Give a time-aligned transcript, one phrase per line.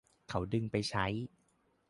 [0.29, 1.05] เขาดึงไปใช้